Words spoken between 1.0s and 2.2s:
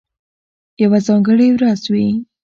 ځانګړې ورځ وي،